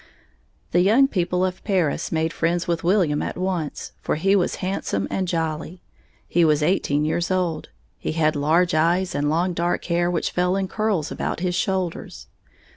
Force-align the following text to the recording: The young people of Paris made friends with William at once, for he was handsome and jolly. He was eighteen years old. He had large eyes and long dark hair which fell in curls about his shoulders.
The 0.71 0.79
young 0.81 1.07
people 1.07 1.45
of 1.45 1.63
Paris 1.63 2.11
made 2.11 2.33
friends 2.33 2.67
with 2.67 2.83
William 2.83 3.21
at 3.21 3.37
once, 3.37 3.91
for 4.01 4.15
he 4.15 4.35
was 4.35 4.55
handsome 4.65 5.07
and 5.11 5.27
jolly. 5.27 5.83
He 6.27 6.43
was 6.43 6.63
eighteen 6.63 7.05
years 7.05 7.29
old. 7.29 7.69
He 7.99 8.13
had 8.13 8.35
large 8.35 8.73
eyes 8.73 9.13
and 9.13 9.29
long 9.29 9.53
dark 9.53 9.85
hair 9.85 10.09
which 10.09 10.31
fell 10.31 10.55
in 10.55 10.67
curls 10.67 11.11
about 11.11 11.41
his 11.41 11.53
shoulders. 11.53 12.25